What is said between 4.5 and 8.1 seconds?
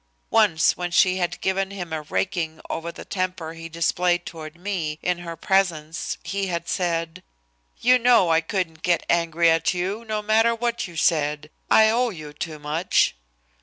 me in her presence, he had said: "You